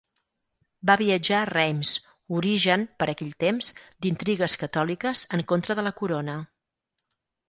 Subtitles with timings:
[0.89, 1.91] Va viatjar a Reims,
[2.39, 3.69] origen, per aquell temps,
[4.05, 6.35] d'intrigues catòliques en contra de la Corona.